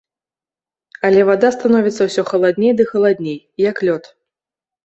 Але 1.09 1.19
вада 1.27 1.51
становіцца 1.57 2.01
ўсё 2.07 2.23
халадней 2.31 2.73
ды 2.81 2.89
халадней, 2.93 3.39
як 3.69 3.87
лёд. 3.91 4.03